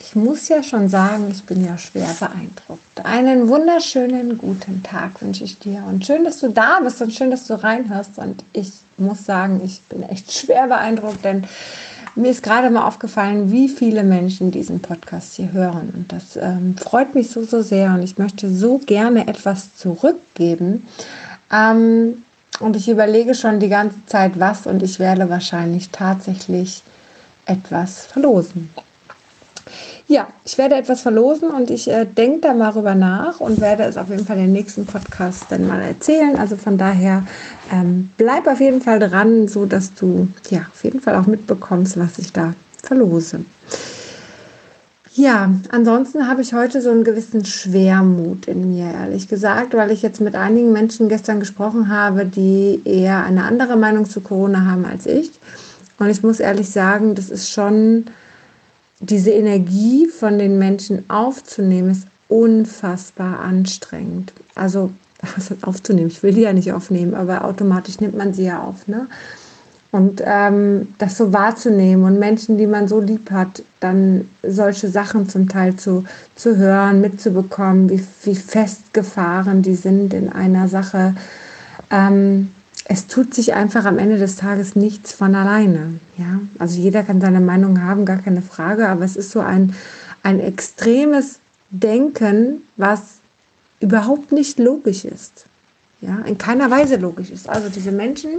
[0.00, 3.04] ich muss ja schon sagen, ich bin ja schwer beeindruckt.
[3.04, 7.30] Einen wunderschönen guten Tag wünsche ich dir und schön, dass du da bist und schön,
[7.30, 8.18] dass du reinhörst.
[8.18, 11.44] Und ich muss sagen, ich bin echt schwer beeindruckt, denn
[12.14, 15.92] mir ist gerade mal aufgefallen, wie viele Menschen diesen Podcast hier hören.
[15.94, 17.92] Und das ähm, freut mich so, so sehr.
[17.94, 20.86] Und ich möchte so gerne etwas zurückgeben.
[21.52, 22.22] Ähm,
[22.60, 24.66] und ich überlege schon die ganze Zeit, was.
[24.66, 26.82] Und ich werde wahrscheinlich tatsächlich
[27.46, 28.70] etwas verlosen.
[30.10, 33.82] Ja, ich werde etwas verlosen und ich äh, denke da mal drüber nach und werde
[33.82, 36.34] es auf jeden Fall den nächsten Podcast dann mal erzählen.
[36.36, 37.24] Also von daher
[37.70, 41.98] ähm, bleib auf jeden Fall dran, so dass du ja auf jeden Fall auch mitbekommst,
[41.98, 43.44] was ich da verlose.
[45.12, 50.00] Ja, ansonsten habe ich heute so einen gewissen Schwermut in mir, ehrlich gesagt, weil ich
[50.00, 54.86] jetzt mit einigen Menschen gestern gesprochen habe, die eher eine andere Meinung zu Corona haben
[54.86, 55.32] als ich.
[55.98, 58.06] Und ich muss ehrlich sagen, das ist schon
[59.00, 64.32] diese Energie von den Menschen aufzunehmen, ist unfassbar anstrengend.
[64.54, 64.90] Also,
[65.20, 66.08] was heißt aufzunehmen?
[66.08, 68.86] Ich will die ja nicht aufnehmen, aber automatisch nimmt man sie ja auf.
[68.86, 69.06] Ne?
[69.90, 75.28] Und ähm, das so wahrzunehmen und Menschen, die man so lieb hat, dann solche Sachen
[75.28, 81.14] zum Teil zu, zu hören, mitzubekommen, wie, wie festgefahren die sind in einer Sache.
[81.90, 82.50] Ähm,
[82.90, 86.00] es tut sich einfach am Ende des Tages nichts von alleine.
[86.16, 86.40] Ja?
[86.58, 89.74] Also jeder kann seine Meinung haben, gar keine Frage, aber es ist so ein,
[90.22, 91.38] ein extremes
[91.70, 93.18] Denken, was
[93.80, 95.44] überhaupt nicht logisch ist.
[96.00, 96.20] Ja?
[96.20, 97.46] In keiner Weise logisch ist.
[97.46, 98.30] Also diese Menschen,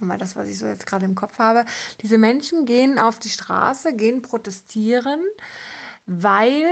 [0.00, 1.64] mal das, was ich so jetzt gerade im Kopf habe,
[2.02, 5.20] diese Menschen gehen auf die Straße, gehen protestieren,
[6.04, 6.66] weil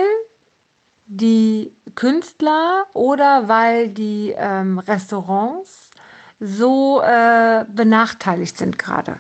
[1.07, 5.82] die Künstler oder weil die ähm, Restaurants
[6.43, 9.19] so äh, benachteiligt sind gerade.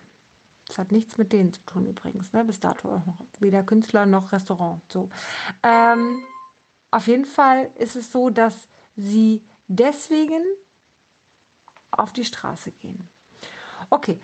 [0.66, 2.44] Das hat nichts mit denen zu tun übrigens, ne?
[2.44, 3.02] bis dato
[3.38, 4.80] weder Künstler noch Restaurant.
[4.88, 5.08] So.
[5.62, 6.24] Ähm,
[6.90, 10.42] auf jeden Fall ist es so, dass sie deswegen
[11.92, 13.08] auf die Straße gehen.
[13.90, 14.20] Okay,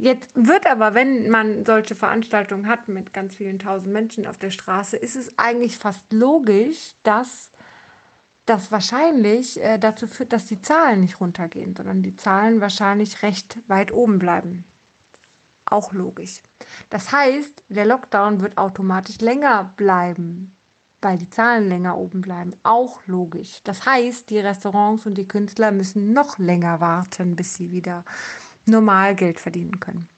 [0.00, 4.52] Jetzt wird aber, wenn man solche Veranstaltungen hat mit ganz vielen tausend Menschen auf der
[4.52, 7.50] Straße, ist es eigentlich fast logisch, dass
[8.48, 13.58] das wahrscheinlich äh, dazu führt, dass die Zahlen nicht runtergehen, sondern die Zahlen wahrscheinlich recht
[13.68, 14.64] weit oben bleiben.
[15.66, 16.40] Auch logisch.
[16.88, 20.54] Das heißt, der Lockdown wird automatisch länger bleiben,
[21.02, 22.52] weil die Zahlen länger oben bleiben.
[22.62, 23.60] Auch logisch.
[23.64, 28.04] Das heißt, die Restaurants und die Künstler müssen noch länger warten, bis sie wieder
[28.64, 30.08] normal Geld verdienen können.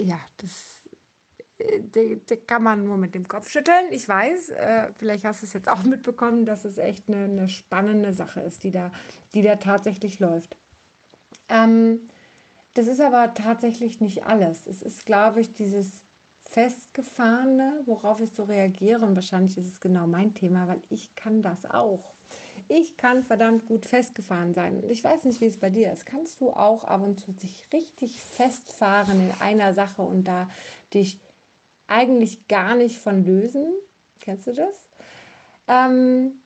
[0.00, 0.79] Ja, das
[1.92, 3.86] da kann man nur mit dem Kopf schütteln.
[3.90, 7.48] Ich weiß, äh, vielleicht hast du es jetzt auch mitbekommen, dass es echt eine, eine,
[7.48, 8.92] spannende Sache ist, die da,
[9.34, 10.56] die da tatsächlich läuft.
[11.48, 12.00] Ähm,
[12.74, 14.66] das ist aber tatsächlich nicht alles.
[14.66, 16.02] Es ist, glaube ich, dieses
[16.42, 19.04] Festgefahrene, worauf ich so reagiere.
[19.04, 22.12] Und wahrscheinlich ist es genau mein Thema, weil ich kann das auch.
[22.68, 24.82] Ich kann verdammt gut festgefahren sein.
[24.82, 26.06] Und ich weiß nicht, wie es bei dir ist.
[26.06, 30.48] Kannst du auch ab und zu sich richtig festfahren in einer Sache und da
[30.94, 31.18] dich
[31.90, 33.72] eigentlich gar nicht von lösen.
[34.20, 34.86] Kennst du das?
[35.66, 36.40] Ähm,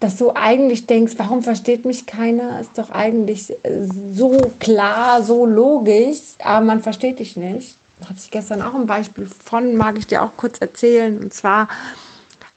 [0.00, 2.60] dass du eigentlich denkst, warum versteht mich keiner?
[2.60, 7.74] Ist doch eigentlich äh, so klar, so logisch, aber man versteht dich nicht.
[8.00, 11.18] Da hatte ich gestern auch ein Beispiel von, mag ich dir auch kurz erzählen.
[11.18, 11.68] Und zwar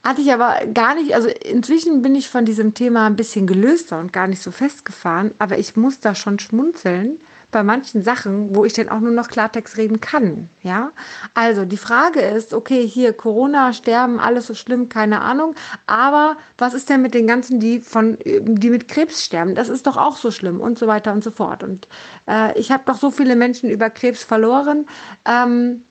[0.04, 3.98] hatte ich aber gar nicht, also inzwischen bin ich von diesem Thema ein bisschen gelöster
[3.98, 7.20] und gar nicht so festgefahren, aber ich muss da schon schmunzeln,
[7.52, 10.48] bei manchen Sachen, wo ich dann auch nur noch Klartext reden kann.
[10.62, 10.90] Ja,
[11.34, 15.54] also die Frage ist, okay, hier Corona, Sterben, alles so schlimm, keine Ahnung.
[15.86, 19.54] Aber was ist denn mit den ganzen, die von, die mit Krebs sterben?
[19.54, 21.62] Das ist doch auch so schlimm und so weiter und so fort.
[21.62, 21.86] Und
[22.26, 24.88] äh, ich habe doch so viele Menschen über Krebs verloren.
[25.26, 25.84] Ähm,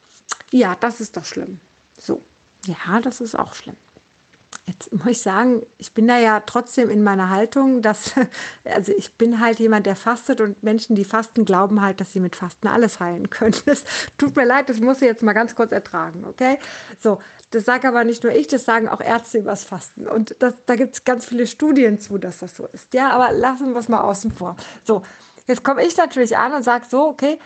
[0.50, 1.60] ja, das ist doch schlimm.
[1.98, 2.22] So,
[2.66, 3.78] ja, das ist auch schlimm.
[4.72, 8.14] Jetzt muss ich sagen, ich bin da ja trotzdem in meiner Haltung, dass,
[8.64, 12.22] also ich bin halt jemand, der fastet und Menschen, die fasten, glauben halt, dass sie
[12.22, 13.56] mit Fasten alles heilen können.
[13.66, 13.84] Das
[14.18, 16.58] tut mir leid, das muss ich jetzt mal ganz kurz ertragen, okay?
[17.00, 17.20] So,
[17.52, 20.08] das sage aber nicht nur ich, das sagen auch Ärzte übers Fasten.
[20.08, 22.94] Und das, da gibt es ganz viele Studien zu, dass das so ist.
[22.94, 24.56] Ja, aber lassen wir es mal außen vor.
[24.84, 25.04] So,
[25.48, 27.40] jetzt komme ich natürlich an und sage so, okay,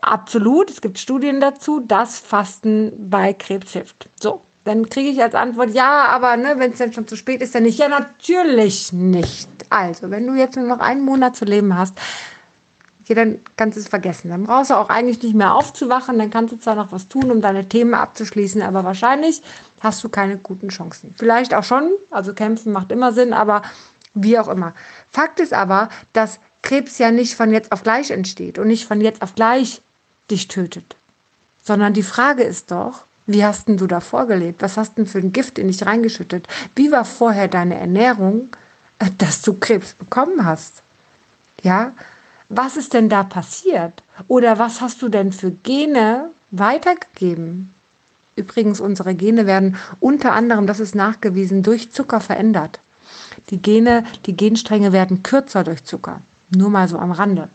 [0.00, 4.08] absolut, es gibt Studien dazu, dass Fasten bei Krebs hilft.
[4.20, 7.40] So, dann kriege ich als Antwort, ja, aber ne, wenn es dann schon zu spät
[7.40, 7.78] ist, dann nicht.
[7.78, 9.48] Ja, natürlich nicht.
[9.70, 11.94] Also, wenn du jetzt nur noch einen Monat zu leben hast,
[13.02, 14.30] okay, dann kannst du es vergessen.
[14.30, 16.18] Dann brauchst du auch eigentlich nicht mehr aufzuwachen.
[16.18, 19.40] Dann kannst du zwar noch was tun, um deine Themen abzuschließen, aber wahrscheinlich
[19.80, 21.14] hast du keine guten Chancen.
[21.16, 23.62] Vielleicht auch schon, also kämpfen macht immer Sinn, aber
[24.14, 24.74] wie auch immer.
[25.10, 29.00] Fakt ist aber, dass Krebs ja nicht von jetzt auf gleich entsteht und nicht von
[29.00, 29.80] jetzt auf gleich
[30.28, 30.96] dich tötet
[31.66, 34.62] sondern die Frage ist doch, wie hast denn du davor gelebt?
[34.62, 36.46] Was hast denn für ein Gift in dich reingeschüttet?
[36.74, 38.48] Wie war vorher deine Ernährung,
[38.98, 40.82] äh, dass du Krebs bekommen hast?
[41.62, 41.92] Ja,
[42.48, 44.02] was ist denn da passiert?
[44.28, 47.74] Oder was hast du denn für Gene weitergegeben?
[48.36, 52.78] Übrigens, unsere Gene werden unter anderem, das ist nachgewiesen, durch Zucker verändert.
[53.50, 56.20] Die Gene, die Genstränge werden kürzer durch Zucker.
[56.50, 57.48] Nur mal so am Rande.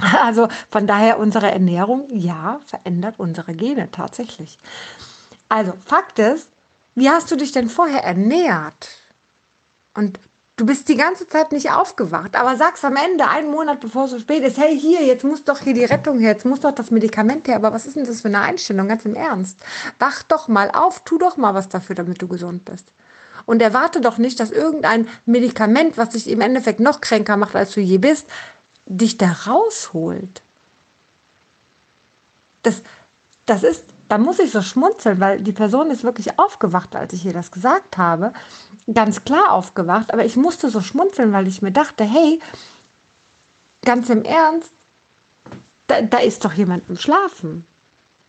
[0.22, 4.58] Also von daher unsere Ernährung, ja, verändert unsere Gene tatsächlich.
[5.48, 6.48] Also Fakt ist,
[6.94, 8.88] wie hast du dich denn vorher ernährt?
[9.94, 10.18] Und
[10.56, 14.10] du bist die ganze Zeit nicht aufgewacht, aber sagst am Ende, einen Monat bevor es
[14.10, 16.72] so spät ist, hey, hier, jetzt muss doch hier die Rettung her, jetzt muss doch
[16.72, 17.56] das Medikament her.
[17.56, 19.60] Aber was ist denn das für eine Einstellung, ganz im Ernst?
[19.98, 22.92] Wach doch mal auf, tu doch mal was dafür, damit du gesund bist.
[23.46, 27.72] Und erwarte doch nicht, dass irgendein Medikament, was dich im Endeffekt noch kränker macht, als
[27.72, 28.26] du je bist,
[28.90, 30.42] dich da rausholt.
[32.62, 32.82] Das,
[33.46, 37.24] das ist, da muss ich so schmunzeln, weil die Person ist wirklich aufgewacht, als ich
[37.24, 38.32] ihr das gesagt habe.
[38.92, 42.40] Ganz klar aufgewacht, aber ich musste so schmunzeln, weil ich mir dachte, hey,
[43.84, 44.70] ganz im Ernst,
[45.86, 47.66] da, da ist doch jemand im Schlafen.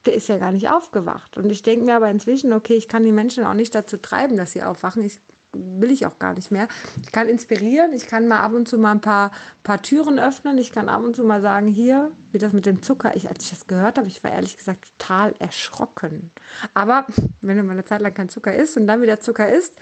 [0.05, 1.37] Der ist ja gar nicht aufgewacht.
[1.37, 4.37] Und ich denke mir aber inzwischen, okay, ich kann die Menschen auch nicht dazu treiben,
[4.37, 5.03] dass sie aufwachen.
[5.03, 5.19] Ich
[5.53, 6.67] will ich auch gar nicht mehr.
[7.03, 9.31] Ich kann inspirieren, ich kann mal ab und zu mal ein paar,
[9.63, 12.81] paar Türen öffnen, ich kann ab und zu mal sagen, hier, wie das mit dem
[12.81, 16.31] Zucker, ich, als ich das gehört habe, ich war ehrlich gesagt total erschrocken.
[16.73, 17.05] Aber
[17.41, 19.73] wenn du mal eine Zeit lang kein Zucker isst und dann wieder Zucker isst,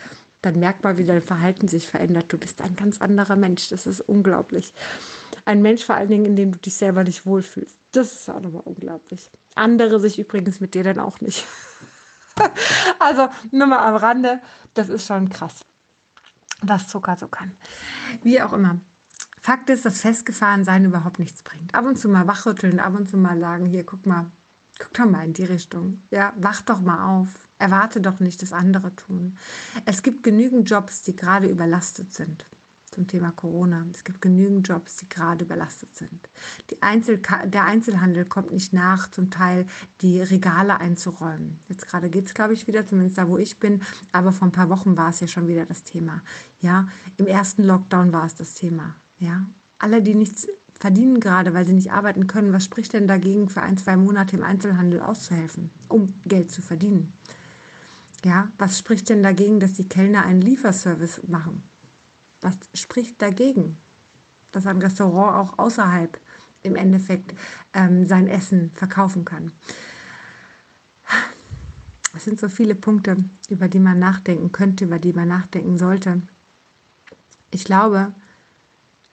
[0.41, 2.31] dann merkt man, wie dein Verhalten sich verändert.
[2.31, 3.69] Du bist ein ganz anderer Mensch.
[3.69, 4.73] Das ist unglaublich.
[5.45, 7.75] Ein Mensch vor allen Dingen, in dem du dich selber nicht wohlfühlst.
[7.91, 9.29] Das ist auch nochmal unglaublich.
[9.55, 11.45] Andere sich übrigens mit dir dann auch nicht.
[12.99, 14.39] also nur mal am Rande,
[14.73, 15.65] das ist schon krass,
[16.61, 17.55] was Zucker so kann.
[18.23, 18.79] Wie auch immer.
[19.41, 21.73] Fakt ist, dass Festgefahrensein überhaupt nichts bringt.
[21.73, 24.25] Ab und zu mal wachrütteln, ab und zu mal sagen, hier, guck mal,
[24.77, 26.01] guck doch mal in die Richtung.
[26.11, 27.47] Ja, wach doch mal auf.
[27.57, 29.37] Erwarte doch nicht, dass andere tun.
[29.85, 32.45] Es gibt genügend Jobs, die gerade überlastet sind
[32.99, 33.85] zum Thema Corona.
[33.93, 36.19] Es gibt genügend Jobs, die gerade überlastet sind.
[36.81, 39.67] Einzel der Einzelhandel kommt nicht nach, zum Teil
[40.01, 41.61] die Regale einzuräumen.
[41.69, 43.83] Jetzt gerade geht es, glaube ich, wieder, zumindest da, wo ich bin.
[44.11, 46.21] Aber vor ein paar Wochen war es ja schon wieder das Thema.
[46.59, 48.95] Ja, im ersten Lockdown war es das Thema.
[49.17, 49.45] Ja,
[49.77, 53.61] alle, die nichts verdienen gerade, weil sie nicht arbeiten können, was spricht denn dagegen, für
[53.61, 57.13] ein, zwei Monate im Einzelhandel auszuhelfen, um Geld zu verdienen?
[58.25, 61.63] Ja, was spricht denn dagegen, dass die Kellner einen Lieferservice machen?
[62.41, 63.77] Was spricht dagegen,
[64.51, 66.19] dass ein Restaurant auch außerhalb
[66.63, 67.33] im Endeffekt
[67.73, 69.51] ähm, sein Essen verkaufen kann?
[72.15, 73.17] Es sind so viele Punkte,
[73.49, 76.21] über die man nachdenken könnte, über die man nachdenken sollte.
[77.51, 78.13] Ich glaube,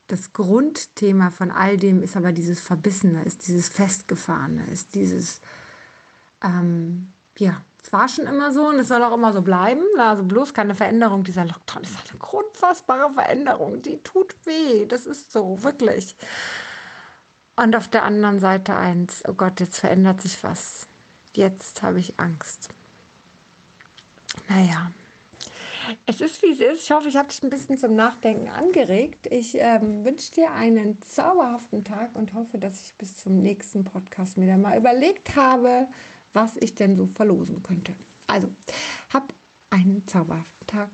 [0.07, 5.41] das Grundthema von all dem ist aber dieses Verbissene, ist dieses Festgefahrene, ist dieses,
[6.43, 9.85] ähm, ja, es war schon immer so und es soll auch immer so bleiben.
[9.97, 11.23] Also bloß keine Veränderung.
[11.23, 13.81] Dieser Lockdown ist eine grundfassbare Veränderung.
[13.81, 14.87] Die tut weh.
[14.87, 16.17] Das ist so, wirklich.
[17.55, 20.89] Und auf der anderen Seite eins, oh Gott, jetzt verändert sich was.
[21.35, 22.71] Jetzt habe ich Angst.
[24.49, 24.91] Naja,
[26.07, 26.83] es ist wie es ist.
[26.83, 29.29] Ich hoffe, ich habe dich ein bisschen zum Nachdenken angeregt.
[29.31, 34.39] Ich ähm, wünsche dir einen zauberhaften Tag und hoffe, dass ich bis zum nächsten Podcast
[34.39, 35.87] mir dann mal überlegt habe,
[36.37, 37.95] was ich denn so verlosen könnte.
[38.27, 38.53] Also,
[39.13, 39.33] hab
[39.71, 40.91] einen zauberhaften Tag